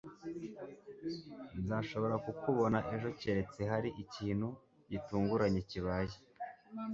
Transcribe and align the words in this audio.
Nzashobora 1.61 2.15
kukubona 2.25 2.77
ejo 2.95 3.09
keretse 3.19 3.61
hari 3.71 3.89
ikintu 4.03 4.47
gitunguranye 4.91 5.61
kibaye. 5.69 6.15